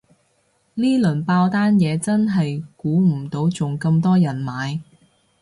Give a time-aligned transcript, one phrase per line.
[0.73, 4.81] 呢輪爆單嘢真係估唔到仲咁多人買